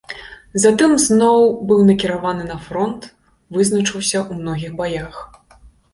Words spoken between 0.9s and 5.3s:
зноў быў накіраваны на фронт, вызначыўся ў многіх баях.